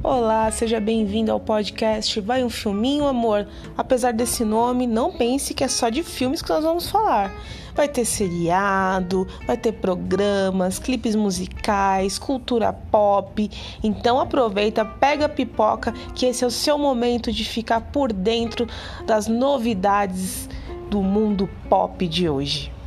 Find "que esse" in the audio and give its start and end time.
16.14-16.44